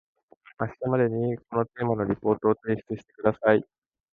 [0.59, 3.63] 明日までにこのテーマのリポートを提出してください